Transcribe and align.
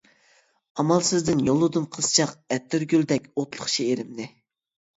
ئامالسىزدىن 0.83 1.43
يوللىدىم 1.49 1.85
قىزچاق 1.99 2.35
ئەتىرگۈلدەك 2.57 3.31
ئوتلۇق 3.37 3.73
شېئىرىمنى. 3.79 4.31